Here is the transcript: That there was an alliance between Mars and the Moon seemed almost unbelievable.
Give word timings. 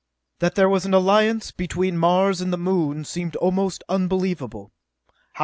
That 0.39 0.55
there 0.55 0.67
was 0.67 0.83
an 0.87 0.95
alliance 0.95 1.51
between 1.51 1.95
Mars 1.95 2.41
and 2.41 2.51
the 2.51 2.57
Moon 2.57 3.05
seemed 3.05 3.35
almost 3.35 3.83
unbelievable. 3.87 4.71